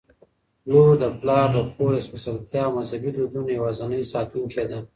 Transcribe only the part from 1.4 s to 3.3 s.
د کور د سپیڅلتیا او مذهبي